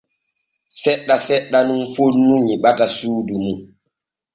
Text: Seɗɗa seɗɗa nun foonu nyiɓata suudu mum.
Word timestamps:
Seɗɗa 0.81 1.15
seɗɗa 1.27 1.59
nun 1.67 1.83
foonu 1.93 2.35
nyiɓata 2.45 2.85
suudu 2.95 3.35
mum. 3.45 3.59